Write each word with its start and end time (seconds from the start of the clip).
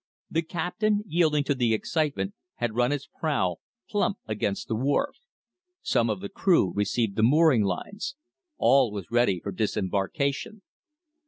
The 0.31 0.41
captain, 0.41 1.03
yielding 1.05 1.43
to 1.43 1.53
the 1.53 1.75
excitement, 1.75 2.33
had 2.55 2.73
run 2.75 2.89
his 2.89 3.05
prow 3.05 3.57
plump 3.87 4.17
against 4.25 4.67
the 4.67 4.75
wharf. 4.75 5.15
Some 5.83 6.09
of 6.09 6.21
the 6.21 6.27
crew 6.29 6.73
received 6.73 7.17
the 7.17 7.21
mooring 7.21 7.61
lines. 7.61 8.15
All 8.57 8.91
was 8.91 9.11
ready 9.11 9.39
for 9.39 9.51
disembarkation. 9.51 10.63